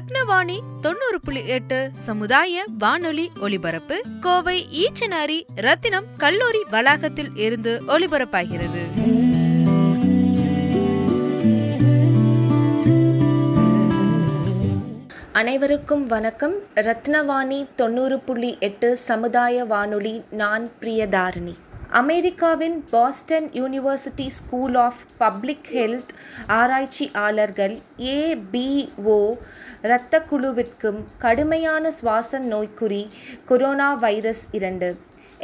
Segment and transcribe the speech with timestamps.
[0.00, 8.82] ரத்னவாணி தொண்ணூறு புள்ளி எட்டு சமுதாய வானொலி ஒலிபரப்பு கோவை ஈச்சனாரி ரத்தினம் கல்லூரி வளாகத்தில் இருந்து ஒலிபரப்பாகிறது.
[15.32, 16.54] அனைவருக்கும் வணக்கம்.
[16.74, 21.54] ரத்னவாணி தொண்ணூறு புள்ளி எட்டு சமுதாய வானொலி நான் பிரியதாரணி.
[21.90, 26.12] அமெரிக்காவின் Boston University School of Public Health
[26.46, 29.36] ஆராய்ச்சியாளர்கள் ஏபிஓ
[29.82, 33.06] இரத்த குழுவிற்கும் கடுமையான சுவாச நோய்க்குறி
[33.46, 34.96] கொரோனா வைரஸ் இரண்டு.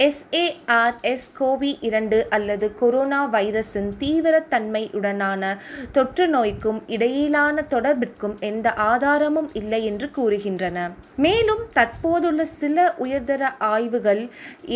[0.04, 5.56] எஸ்ஏஆர்எஸ் கோவி இரண்டு அல்லது கொரோனா வைரஸின் தீவிரத்தன்மையுடனான
[5.92, 10.90] தொற்று நோய்க்கும் இடையிலான தொடர்பிற்கும் எந்த ஆதாரமும் இல்லை என்று கூறுகின்றன.
[11.16, 14.28] மேலும் தற்போதுள்ள சில உயர்தர ஆய்வுகள்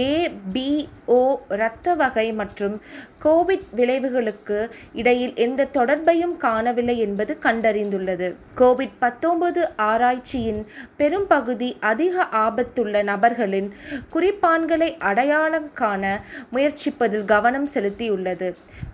[0.07, 2.81] ஏபிஓ இரத்த வகை மற்றும்
[3.25, 8.35] கோவிட் விளைவுகளுக்கு இடையில் எந்த தொடர்பையும் காணவில்லை என்பது கண்டறிந்துள்ளது.
[8.57, 13.69] கோவிட் பத்தொன்பது ஆராய்ச்சியின் பெரும்பகுதி அதிக ஆபத்துள்ள நபர்களின்
[14.15, 16.05] குறிப்பான்களை அடையாளம் காண
[16.53, 18.49] முயற்சிப்பதில் கவனம் செலுத்தியுள்ளது.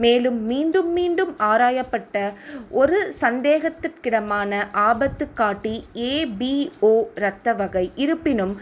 [0.04, 2.24] மேலும் மீண்டும் மீண்டும் ஆராயப்பட்ட
[2.82, 4.52] ஒரு சந்தேகத்திற்கிடமான
[4.88, 5.74] ஆபத்து காட்டி
[6.10, 7.84] ஏபிஓ இரத்த வகை.
[8.04, 8.54] இருப்பினும்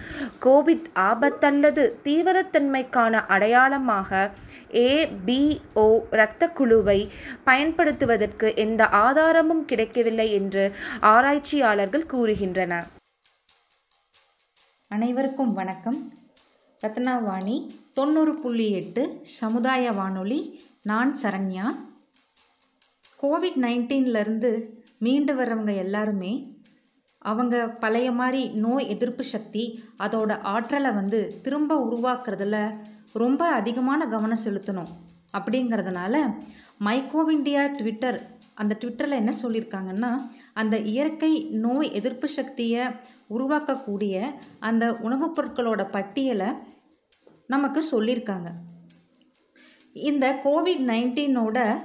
[0.47, 4.31] கோவிட் ஆபத்தல்லது தீவிரத்தன்மைக்கான அடையாளமாக
[4.87, 6.99] ஏபிஓ இரத்த குழுவை
[7.45, 10.65] பயன்படுத்துவதற்கு எந்த ஆதாரமும் கிடைக்கவில்லை என்று
[11.15, 12.89] ஆராய்ச்சியாளர்கள் கூறுகின்றனர்.
[14.97, 15.99] அனைவருக்கும் வணக்கம்.
[16.83, 21.77] ரத்னாவாணி தொண்ணூறு புள்ளி எட்டு சமுதாய வானொலி நான் சரண்யா.
[23.23, 24.69] கோவிட் நைன்டீன்லேருந்து
[24.99, 26.63] மீண்டு வர்றவங்க எல்லாருமே
[27.19, 34.93] அவங்க பழைய மாதிரி நோய் எதிர்ப்பு சக்தி அதோட ஆற்றலை வந்து திரும்ப உருவாக்குறதுல ரொம்ப அதிகமான கவனம் செலுத்தணும்.
[35.33, 36.35] அப்படிங்கிறதுனால
[36.85, 40.17] மைக்கோவிண்டியா ட்விட்டர் அந்த ட்விட்டரில் என்ன சொல்லியிருக்காங்கன்னா
[40.53, 42.87] அந்த இயற்கை நோய் எதிர்ப்பு சக்தியை
[43.31, 46.47] உருவாக்கக்கூடிய அந்த உணவுப் பொருட்களோட பட்டியலை
[47.47, 48.49] நமக்கு சொல்லியிருக்காங்க.
[49.93, 51.81] இந்த கோவிட் நைன்டீனோட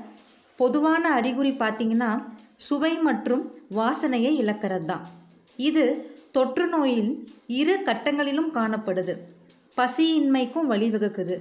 [0.56, 2.25] பொதுவான அறிகுறி பார்த்திங்கன்னா
[2.56, 5.07] சுவை மற்றும் வாசனையை இழக்கிறது தான்.
[5.57, 9.18] இது தொற்று நோயில் இரு கட்டங்களிலும் காணப்படுது.
[9.78, 11.40] பசியின்மைக்கும் வழிவகுக்குது.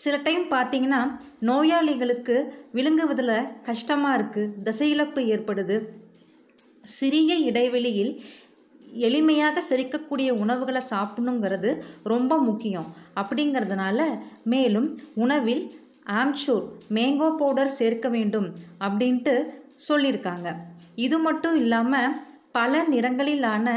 [0.00, 1.00] சில டைம் பார்த்தீங்கன்னா
[1.48, 2.36] நோயாளிகளுக்கு
[2.76, 5.76] விழுங்குவதில் கஷ்டமாக இருக்குது திசையிழப்பு ஏற்படுது.
[6.84, 8.12] சிறிய இடைவெளியில்
[9.08, 11.70] எளிமையாக செரிக்கக்கூடிய உணவுகளை சாப்பிடணுங்கிறது
[12.12, 12.88] ரொம்ப முக்கியம்.
[13.20, 14.00] அப்படிங்கிறதுனால
[14.52, 14.88] மேலும்
[15.24, 15.62] உணவில்
[16.20, 16.66] ஆம்ச்சூர்
[16.96, 18.48] மேங்கோ பவுடர் சேர்க்க வேண்டும்
[18.86, 19.34] அப்படின்ட்டு
[19.88, 20.48] சொல்லியிருக்காங்க.
[21.06, 22.16] இது மட்டும் இல்லாமல்
[22.58, 23.68] பல நிறங்களிலான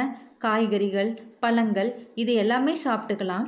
[0.45, 1.11] காய்கறிகள்
[1.43, 3.47] பழங்கள் இது எல்லாமே சாப்பிட்டுக்கலாம்.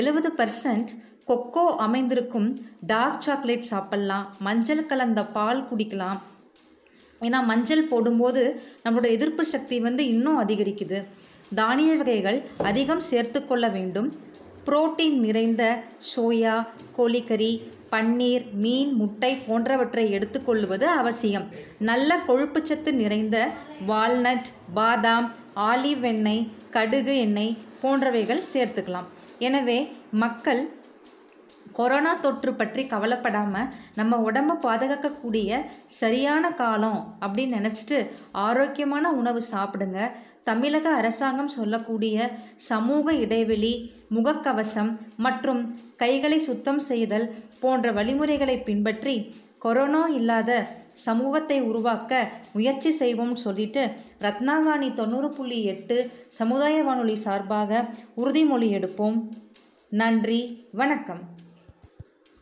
[0.00, 0.92] எழுபது பர்சன்ட்
[1.28, 2.48] கொக்கோ அமைந்திருக்கும்
[2.90, 4.24] டார்க் சாக்லேட் சாப்பிட்லாம்.
[4.46, 6.18] மஞ்சள் கலந்த பால் குடிக்கலாம்.
[7.26, 8.42] ஏன்னா மஞ்சள் போடும்போது
[8.84, 10.98] நம்மளோட எதிர்ப்பு சக்தி வந்து இன்னும் அதிகரிக்குது.
[11.60, 12.38] தானிய வகைகள்
[12.70, 14.08] அதிகம் சேர்த்து கொள்ள வேண்டும்.
[14.66, 15.62] புரோட்டீன் நிறைந்த
[16.10, 16.54] சோயா
[16.98, 17.52] கோழிக்கறி
[17.92, 21.48] பன்னீர் மீன் முட்டை போன்றவற்றை எடுத்துக்கொள்வது அவசியம்.
[21.88, 23.36] நல்ல கொழுப்புச்சத்து நிறைந்த
[23.90, 24.48] வால்நட்
[24.78, 25.28] பாதாம்
[25.70, 26.46] ஆலிவ் எண்ணெய்
[26.76, 29.10] கடுகு எண்ணெய் போன்றவைகள் சேர்த்துக்கலாம்.
[29.48, 29.78] எனவே
[30.24, 30.62] மக்கள்
[31.78, 35.60] கொரோனா தொற்று பற்றி கவலைப்படாமல் நம்ம உடம்பை பாதுகாக்கக்கூடிய
[36.00, 37.98] சரியான காலம் அப்படின்னு நினச்சிட்டு
[38.32, 39.98] ஆரோக்கியமான உணவு சாப்பிடுங்க.
[40.48, 42.16] தமிழக அரசாங்கம் சொல்லக்கூடிய
[42.54, 43.74] சமூக இடைவெளி
[44.14, 45.62] முகக்கவசம் மற்றும்
[45.96, 47.26] கைகளை சுத்தம் செய்தல்
[47.60, 49.16] போன்ற வழிமுறைகளை பின்பற்றி
[49.58, 50.50] கொரோனா இல்லாத
[51.04, 52.12] சமூகத்தை உருவாக்க
[52.52, 53.84] முயற்சி செய்வோம்னு சொல்லிட்டு
[54.20, 55.96] ரத்னாவாணி தொண்ணூறு புள்ளி எட்டு
[56.28, 57.84] சமுதாய வானொலி சார்பாக
[58.16, 59.18] உறுதிமொழி எடுப்போம்.
[59.88, 60.40] நன்றி
[60.72, 61.22] வணக்கம்.